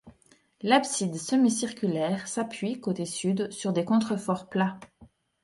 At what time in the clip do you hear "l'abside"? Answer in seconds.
0.63-1.15